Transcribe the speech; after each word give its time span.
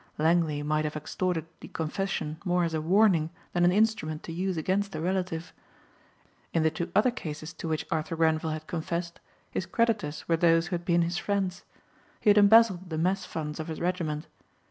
Langley 0.17 0.63
might 0.63 0.83
have 0.83 0.95
extorted 0.95 1.45
the 1.59 1.67
confession 1.67 2.39
more 2.43 2.63
as 2.63 2.73
a 2.73 2.81
warning 2.81 3.29
than 3.53 3.63
an 3.63 3.71
instrument 3.71 4.23
to 4.23 4.33
use 4.33 4.57
against 4.57 4.95
a 4.95 4.99
relative. 4.99 5.53
In 6.53 6.63
the 6.63 6.71
two 6.71 6.91
other 6.95 7.11
cases 7.11 7.53
to 7.53 7.67
which 7.67 7.85
Arthur 7.91 8.15
Grenvil 8.15 8.49
had 8.49 8.65
confessed 8.65 9.19
his 9.51 9.67
creditors 9.67 10.27
were 10.27 10.37
those 10.37 10.65
who 10.69 10.73
had 10.73 10.85
been 10.85 11.03
his 11.03 11.19
friends. 11.19 11.65
He 12.19 12.31
had 12.31 12.39
embezzled 12.39 12.89
the 12.89 12.97
mess 12.97 13.25
funds 13.25 13.59
of 13.59 13.67
his 13.67 13.79
regiment. 13.79 14.25